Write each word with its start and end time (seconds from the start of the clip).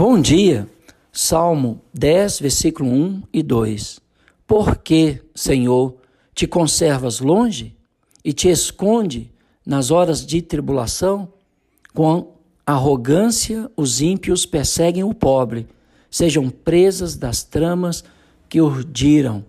Bom 0.00 0.20
dia, 0.20 0.70
Salmo 1.10 1.82
10, 1.92 2.38
versículo 2.38 2.88
1 2.88 3.22
e 3.32 3.42
2. 3.42 3.98
Por 4.46 4.76
que, 4.76 5.20
Senhor, 5.34 5.96
te 6.32 6.46
conservas 6.46 7.18
longe 7.18 7.74
e 8.24 8.32
te 8.32 8.48
esconde 8.48 9.32
nas 9.66 9.90
horas 9.90 10.24
de 10.24 10.40
tribulação? 10.40 11.32
Com 11.92 12.34
arrogância, 12.64 13.68
os 13.76 14.00
ímpios 14.00 14.46
perseguem 14.46 15.02
o 15.02 15.12
pobre, 15.12 15.66
sejam 16.08 16.48
presas 16.48 17.16
das 17.16 17.42
tramas 17.42 18.04
que 18.48 18.60
urdiram. 18.60 19.44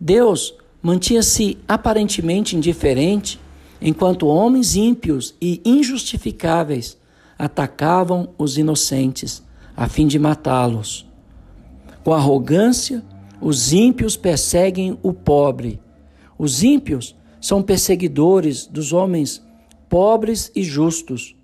Deus 0.00 0.54
mantinha-se 0.82 1.56
aparentemente 1.68 2.56
indiferente 2.56 3.38
enquanto 3.80 4.26
homens 4.26 4.74
ímpios 4.74 5.36
e 5.40 5.62
injustificáveis 5.64 6.98
atacavam 7.38 8.30
os 8.36 8.58
inocentes 8.58 9.46
a 9.78 9.88
fim 9.88 10.08
de 10.08 10.18
matá-los. 10.18 11.06
Com 12.02 12.12
arrogância, 12.12 13.00
os 13.40 13.72
ímpios 13.72 14.16
perseguem 14.16 14.98
o 15.04 15.12
pobre. 15.12 15.80
Os 16.36 16.64
ímpios 16.64 17.14
são 17.40 17.62
perseguidores 17.62 18.66
dos 18.66 18.92
homens 18.92 19.40
pobres 19.88 20.50
e 20.52 20.64
justos, 20.64 21.36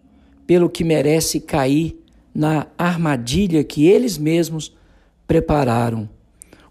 pelo 0.49 0.69
que 0.69 0.83
merece 0.83 1.39
cair 1.39 1.97
na 2.35 2.67
armadilha 2.77 3.63
que 3.63 3.87
eles 3.87 4.19
mesmos 4.19 4.75
prepararam. 5.29 6.09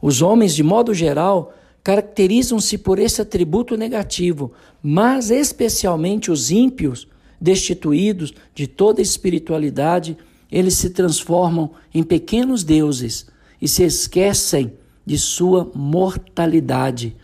Os 0.02 0.21
homens, 0.21 0.54
de 0.54 0.63
modo 0.63 0.93
geral, 0.93 1.54
caracterizam-se 1.82 2.77
por 2.77 2.99
esse 2.99 3.21
atributo 3.21 3.77
negativo, 3.77 4.52
mas 4.84 5.32
especialmente 5.32 6.30
os 6.30 6.52
ímpios, 6.52 7.07
destituídos 7.40 8.34
de 8.54 8.68
toda 8.68 9.02
espiritualidade, 9.02 10.18
eles 10.53 10.75
se 10.75 10.91
transformam 10.91 11.71
em 11.91 12.03
pequenos 12.03 12.63
deuses 12.63 13.25
e 13.59 13.67
se 13.67 13.84
esquecem 13.84 14.71
de 15.04 15.18
sua 15.18 15.71
mortalidade. 15.73 17.18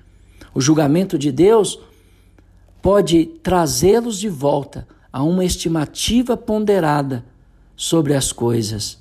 O 0.51 0.59
julgamento 0.59 1.15
de 1.15 1.31
Deus 1.31 1.79
pode 2.81 3.27
trazê-los 3.43 4.17
de 4.17 4.27
volta 4.27 4.87
a 5.13 5.21
uma 5.21 5.45
estimativa 5.45 6.35
ponderada 6.35 7.23
sobre 7.75 8.15
as 8.15 8.31
coisas. 8.31 8.97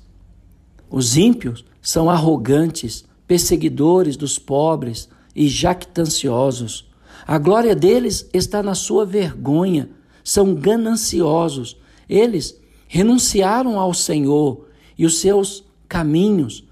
Os 0.91 1.17
ímpios 1.17 1.65
são 1.81 2.07
arrogantes, 2.07 3.03
perseguidores 3.25 4.15
dos 4.15 4.37
pobres 4.37 5.09
e 5.35 5.47
jactanciosos. 5.47 6.87
A 7.25 7.39
glória 7.39 7.75
deles 7.75 8.29
está 8.31 8.61
na 8.61 8.75
sua 8.75 9.07
vergonha, 9.07 9.89
são 10.23 10.53
gananciosos. 10.53 11.77
Eles 12.07 12.58
renunciaram 12.89 13.79
ao 13.79 13.93
Senhor 13.93 14.65
e 14.97 15.05
os 15.05 15.19
seus 15.19 15.63
caminhos 15.87 16.65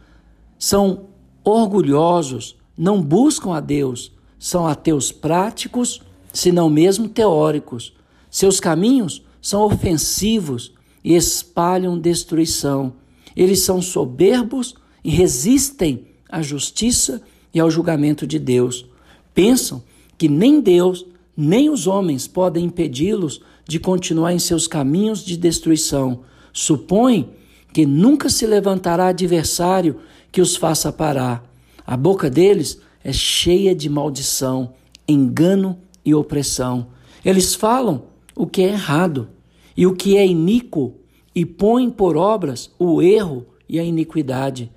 são 0.58 1.06
orgulhosos, 1.44 2.58
não 2.76 3.02
buscam 3.02 3.54
a 3.54 3.60
Deus, 3.60 4.12
são 4.40 4.68
ateus 4.68 5.12
práticos, 5.12 6.02
se 6.34 6.52
não 6.52 6.70
mesmo 6.70 7.08
teóricos. 7.08 7.94
Seus 8.30 8.60
caminhos 8.60 9.24
são 9.40 9.62
ofensivos 9.62 10.74
e 11.04 11.16
espalham 11.16 11.98
destruição. 11.98 12.94
Eles 13.36 13.62
são 13.62 13.82
soberbos 13.82 14.76
e 15.04 15.12
resistem 15.12 16.08
à 16.28 16.42
justiça 16.42 17.22
e 17.54 17.60
ao 17.60 17.70
julgamento 17.70 18.26
de 18.26 18.40
Deus. 18.40 18.88
Pensam 19.36 19.84
que 20.18 20.28
nem 20.28 20.60
Deus, 20.60 21.06
nem 21.36 21.70
os 21.70 21.86
homens 21.86 22.28
podem 22.28 22.66
impedi-los 22.66 23.40
de 23.68 23.80
continuar 23.80 24.34
em 24.34 24.40
seus 24.40 24.68
caminhos 24.68 25.24
de 25.24 25.36
destruição. 25.36 26.22
Supõe 26.54 27.30
que 27.74 27.86
nunca 27.86 28.30
se 28.30 28.48
levantará 28.48 29.08
adversário 29.08 30.00
que 30.32 30.42
os 30.42 30.56
faça 30.56 30.92
parar. 30.92 31.44
A 31.86 31.98
boca 31.98 32.30
deles 32.30 32.80
é 33.04 33.12
cheia 33.12 33.76
de 33.76 33.90
maldição, 33.90 34.74
engano 35.08 35.78
e 36.04 36.16
opressão. 36.16 36.88
Eles 37.24 37.54
falam 37.54 38.06
o 38.36 38.48
que 38.48 38.62
é 38.62 38.70
errado 38.70 39.30
e 39.76 39.86
o 39.86 39.94
que 39.94 40.18
é 40.18 40.26
iníquo 40.26 40.96
e 41.36 41.46
põem 41.46 41.90
por 41.90 42.18
obras 42.18 42.72
o 42.80 43.02
erro 43.02 43.46
e 43.68 43.80
a 43.80 43.84
iniquidade. 43.84 44.72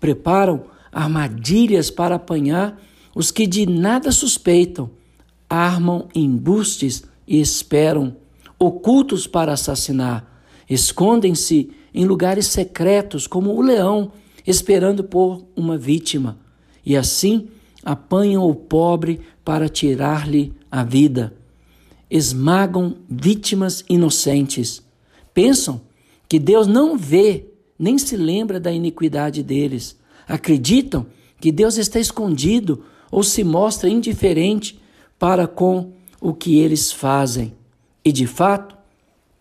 Preparam 0.00 0.64
armadilhas 0.92 1.90
para 1.90 2.16
apanhar 2.16 2.80
os 3.14 3.30
que 3.30 3.46
de 3.46 3.66
nada 3.66 4.12
suspeitam, 4.12 4.90
armam 5.48 6.08
embustes 6.14 7.04
e 7.26 7.40
esperam 7.40 8.16
ocultos 8.58 9.26
para 9.26 9.52
assassinar. 9.52 10.42
Escondem-se 10.68 11.70
em 11.92 12.04
lugares 12.04 12.46
secretos, 12.46 13.26
como 13.26 13.54
o 13.54 13.60
leão, 13.60 14.12
esperando 14.46 15.04
por 15.04 15.44
uma 15.54 15.76
vítima. 15.76 16.38
E 16.84 16.96
assim 16.96 17.48
apanham 17.84 18.48
o 18.48 18.54
pobre 18.54 19.20
para 19.44 19.68
tirar-lhe 19.68 20.52
a 20.70 20.82
vida. 20.82 21.34
Esmagam 22.10 22.96
vítimas 23.08 23.84
inocentes. 23.88 24.82
Pensam 25.32 25.80
que 26.28 26.38
Deus 26.38 26.66
não 26.66 26.96
vê 26.96 27.46
nem 27.78 27.98
se 27.98 28.16
lembra 28.16 28.58
da 28.60 28.72
iniquidade 28.72 29.42
deles. 29.42 29.98
Acreditam 30.26 31.06
que 31.40 31.52
Deus 31.52 31.76
está 31.76 31.98
escondido 31.98 32.84
ou 33.10 33.22
se 33.22 33.44
mostra 33.44 33.88
indiferente 33.88 34.80
para 35.18 35.46
com 35.46 35.92
o 36.20 36.32
que 36.32 36.58
eles 36.58 36.90
fazem 36.90 37.52
e 38.04 38.12
de 38.12 38.26
fato 38.26 38.76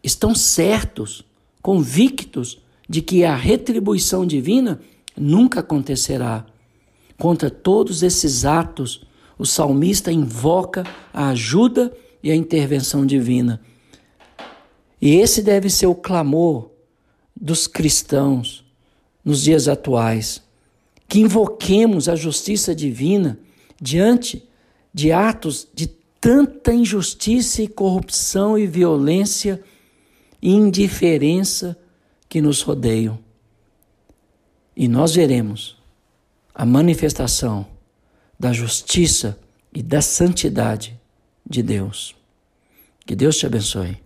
estão 0.03 0.34
certos, 0.34 1.25
convictos 1.62 2.62
de 2.88 3.01
que 3.01 3.24
a 3.24 3.35
retribuição 3.35 4.25
divina 4.25 4.79
nunca 5.18 5.59
acontecerá. 5.59 6.46
Contra 7.18 7.50
todos 7.50 8.03
esses 8.03 8.46
atos, 8.46 9.06
o 9.38 9.46
salmista 9.46 10.12
invoca 10.12 10.84
a 11.13 11.29
ajuda 11.29 11.91
e 12.22 12.31
a 12.31 12.35
intervenção 12.35 13.06
divina. 13.06 13.62
E 15.01 15.16
esse 15.16 15.41
deve 15.41 15.69
ser 15.69 15.88
o 15.88 15.95
clamor 15.95 16.69
dos 17.35 17.68
cristãos 17.68 18.63
nos 19.24 19.41
dias 19.41 19.68
atuais. 19.68 20.41
Que 21.07 21.19
invoquemos 21.19 22.07
a 22.07 22.16
justiça 22.16 22.74
divina 22.74 23.38
diante 23.81 24.47
de 24.94 25.12
atos 25.12 25.68
de 25.74 25.88
tanta 26.24 26.74
injustiça 26.74 27.62
e 27.62 27.68
corrupção 27.68 28.58
e 28.58 28.66
violência 28.66 29.62
e 30.42 30.54
indiferença 30.54 31.78
que 32.30 32.42
nos 32.42 32.62
rodeiam. 32.62 33.20
E 34.74 34.88
nós 34.88 35.14
veremos 35.14 35.78
a 36.56 36.66
manifestação 36.66 37.68
da 38.40 38.54
justiça 38.54 39.38
e 39.74 39.84
da 39.84 40.02
santidade 40.02 40.98
de 41.46 41.62
Deus. 41.62 42.16
Que 43.06 43.18
Deus 43.18 43.38
te 43.38 43.46
abençoe. 43.46 43.98